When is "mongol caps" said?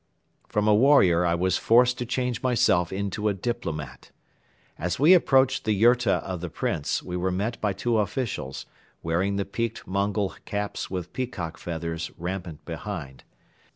9.85-10.89